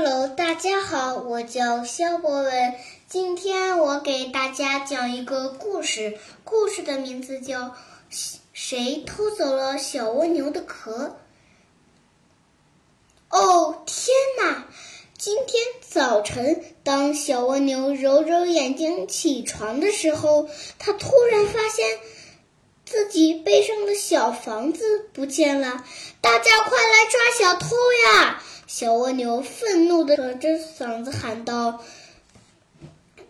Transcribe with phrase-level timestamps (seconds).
[0.00, 2.74] Hello，大家好，我叫肖博文。
[3.08, 7.62] 今天我给大家讲一个故事，故事的名字叫
[8.52, 11.16] 《谁偷走了小蜗牛的壳》。
[13.36, 14.68] 哦，天哪！
[15.18, 21.98] 今天早晨，当小蜗牛揉揉眼睛起床的时候，它突然发现
[22.86, 25.84] 自己背上的小房子不见了。
[26.20, 27.74] 大家快来抓小偷
[28.06, 28.44] 呀！
[28.68, 31.82] 小蜗牛愤怒的扯着嗓子喊道，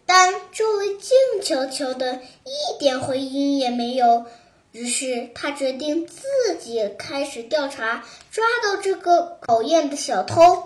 [0.05, 4.27] 但周围静悄悄的，一点回音也没有。
[4.73, 6.23] 于是他决定自
[6.59, 10.65] 己开始调查，抓到这个讨厌的小偷。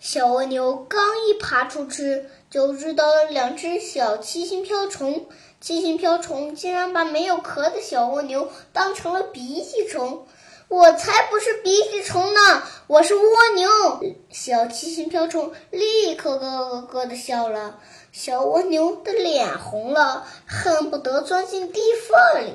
[0.00, 5.26] 小蜗牛刚一爬出去，就遇到了两只小七星瓢虫。
[5.60, 10.26] 七星瓢虫竟然把没有壳的小蜗牛当成了鼻涕虫。
[10.68, 13.22] 我才不是鼻涕虫呢，我是蜗
[13.54, 13.68] 牛。
[14.30, 17.78] 小七星瓢虫立刻咯咯咯的笑了。
[18.12, 22.54] 小蜗牛的脸红了，恨不得钻进地缝里。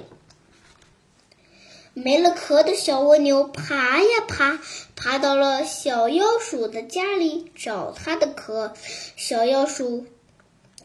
[1.93, 4.59] 没了壳的小蜗牛爬呀爬，
[4.95, 8.73] 爬到了小妖鼠的家里找它的壳。
[9.15, 10.05] 小妖鼠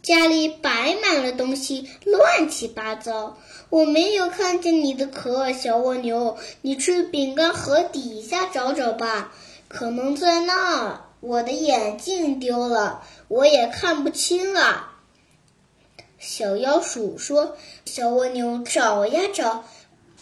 [0.05, 3.39] 家里摆满了东西，乱七八糟。
[3.71, 9.33] 我没有看见你的壳，小蜗牛，你去饼干盒底下找找吧，
[9.67, 11.01] 可能在那儿。
[11.21, 14.91] 我的眼镜丢了，我也看不清了。
[16.19, 19.65] 小妖鼠说：“小蜗牛找呀找。”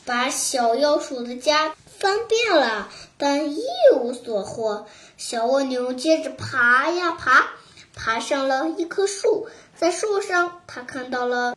[0.05, 3.63] 把小妖鼠的家翻遍了，但一
[4.01, 4.87] 无所获。
[5.17, 7.51] 小蜗牛接着爬呀爬，
[7.95, 9.47] 爬上了一棵树，
[9.83, 11.57] 在树上，它看到了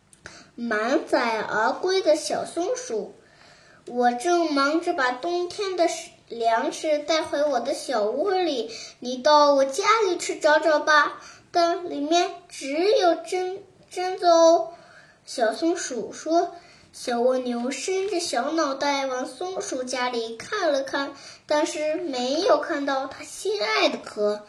[0.55, 3.13] 满载而归的小松鼠。
[3.85, 5.87] 我正忙着把冬天的
[6.27, 11.21] 粮食带回我的小窝里，你到我家里去找找吧。
[11.51, 13.59] 但里面只有榛
[13.93, 14.69] 榛子哦。
[15.23, 16.55] 小松鼠说。
[16.97, 21.13] 小蜗牛伸着小脑袋往松鼠家里看了看，
[21.45, 24.45] 但是没有看到它心爱的壳。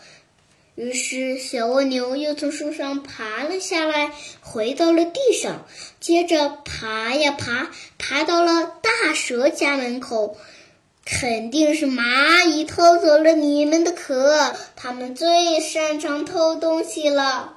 [0.76, 5.66] 于是，小蜗牛又从树上爬了下来，回到了地上，
[6.00, 10.36] 接着爬呀爬，爬到了大蛇家门口。
[11.06, 17.56] 肯定是蚂蚁偷走了你们的壳，它们最擅长偷东西了。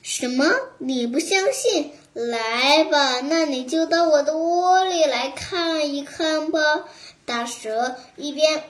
[0.00, 0.46] 什么？
[0.78, 1.92] 你不相信？
[2.14, 6.84] 来吧，那你就到我的窝里来看一看吧。
[7.26, 8.62] 大蛇一边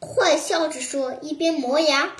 [0.00, 2.14] 坏笑着说，一边磨牙。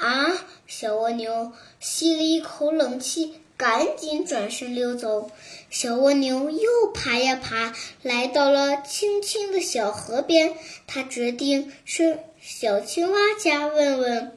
[0.00, 0.46] 啊！
[0.66, 5.30] 小蜗牛吸了一口冷气，赶紧转身溜走。
[5.68, 10.54] 小蜗牛又爬呀爬，来到了青青的小河边。
[10.86, 14.36] 它决定去小青蛙家问问。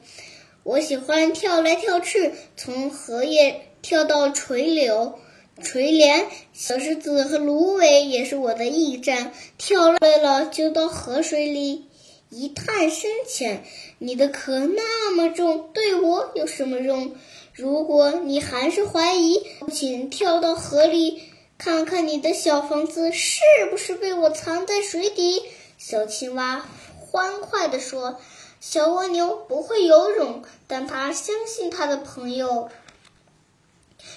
[0.62, 3.62] 我喜欢跳来跳去，从荷叶。
[3.82, 5.18] 跳到垂柳、
[5.62, 9.34] 垂帘，小石子和芦苇也是我的驿站。
[9.58, 11.84] 跳累了就到河水里
[12.34, 13.64] 一探深浅。
[13.98, 17.14] 你的壳那么重，对我有什么用？
[17.52, 21.22] 如果你还是怀疑，请跳到河里
[21.56, 23.40] 看看你的小房子是
[23.70, 25.42] 不是被我藏在水底。
[25.78, 26.66] 小青蛙
[26.98, 28.18] 欢快地说
[28.60, 32.68] ：“小蜗牛不会游泳，但它相信它的朋友。”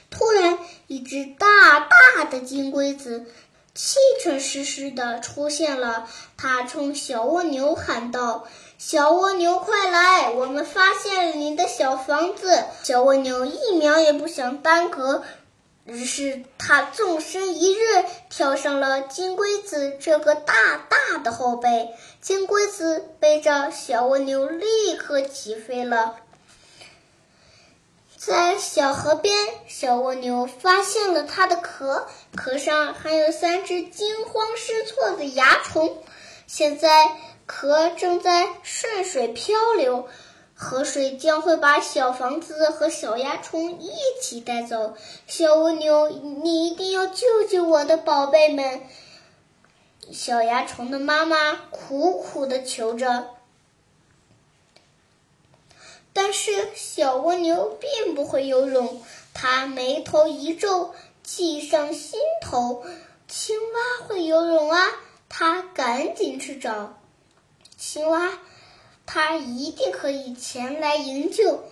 [0.10, 0.58] 突然，
[0.88, 3.28] 一只大大的金龟子
[3.78, 6.10] 气喘吁吁地出现了。
[6.36, 8.48] 它冲小蜗牛喊道
[8.80, 10.32] ：“小蜗牛，快来！
[10.32, 15.24] 我们发现了你的小房子。”小蜗牛一秒也不想耽搁，
[15.86, 20.54] 于是它纵身一跃，跳上了金龟子这个大
[20.90, 21.90] 大的后背。
[22.20, 26.16] 金龟子背着小蜗牛，立刻起飞了。
[28.28, 29.34] 在小河边，
[29.70, 36.04] 小蜗牛发现了它的壳，壳上还有三只惊慌失措的蚜虫。
[36.46, 37.16] 现在
[37.46, 40.10] 壳正在顺水漂流，
[40.54, 43.92] 河水将会把小房子和小蚜虫一
[44.22, 44.96] 起带走。
[45.26, 48.82] 小蜗牛，你一定要救救我的宝贝们！
[50.12, 53.37] 小蚜虫的妈妈苦苦的求着。
[56.20, 59.04] 但是小蜗牛并不会游泳，
[59.36, 62.84] 它眉头一皱，计上心头。
[63.28, 64.90] 青蛙会游泳啊！
[65.30, 66.98] 它赶紧去找
[67.78, 68.40] 青蛙，
[69.06, 71.64] 它一定可以前来营救。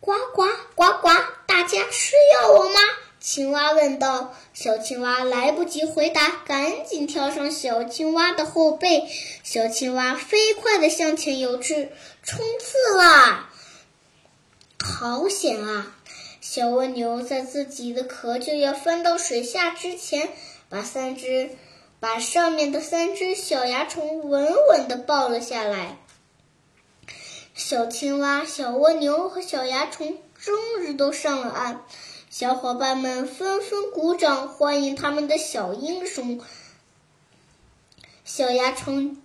[0.00, 0.44] 呱呱
[0.74, 1.08] 呱呱！
[1.46, 2.78] 大家需要我吗？
[3.18, 4.34] 青蛙问道。
[4.52, 9.08] 小青蛙来不及回答，赶紧跳上小青蛙的后背。
[9.42, 11.90] 小青蛙飞快地向前游去，
[12.22, 13.50] 冲刺啦！
[14.84, 15.94] 好险啊！
[16.40, 20.30] 小蜗牛在自己的壳就要翻到水下之前，
[20.68, 21.50] 把三只。
[21.98, 25.96] 把上面的三只小蚜虫稳稳地抱了下来。
[27.54, 31.80] 小青蛙、小蜗牛和小蚜虫终于都上了岸，
[32.28, 36.38] 小伙伴们纷纷鼓掌欢迎他们的小英雄。
[38.26, 39.16] 小蚜虫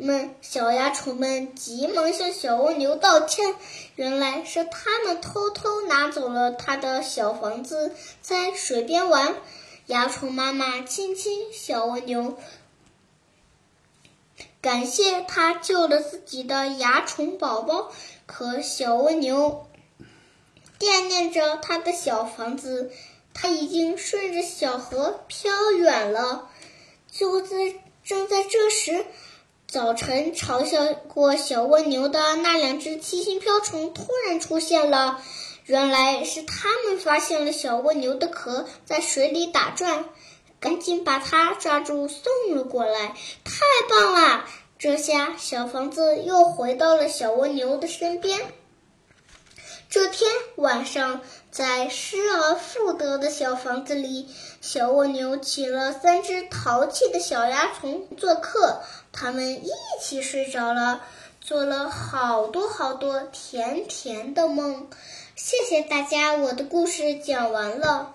[0.00, 3.54] 们、小蚜虫们急忙向小蜗牛道歉，
[3.96, 9.36] 原来是他们偷偷拿走了他的小房子，在水边玩。
[9.86, 12.38] 蚜虫妈妈亲亲小蜗牛，
[14.60, 17.90] 感谢他救了自己的蚜虫宝宝。
[18.26, 19.66] 可小蜗牛
[20.78, 22.92] 惦念着他的小房子，
[23.34, 26.48] 它已经顺着小河飘远了。
[27.10, 27.74] 就在
[28.04, 29.04] 正在这时，
[29.70, 35.22] 早晨嘲笑过小蜗牛的那两只七星瓢虫突然出现了。
[35.64, 40.06] 原来是它们发现了小蜗牛的壳在水里打转，
[40.58, 43.14] 赶紧把它抓住送了过来。
[43.44, 44.44] 太棒了！
[44.76, 48.40] 这下小房子又回到了小蜗牛的身边。
[49.90, 51.20] 这天晚上，
[51.50, 54.28] 在失而复得的小房子里，
[54.60, 59.70] 小蜗牛请了三只淘气的小蚜虫做客，它们一
[60.00, 61.02] 起睡着了，
[61.40, 64.88] 做了好多好多甜甜的梦。
[65.34, 68.14] 谢谢大家，我的故事讲完了。